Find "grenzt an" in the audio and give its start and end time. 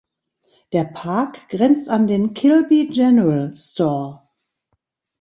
1.49-2.07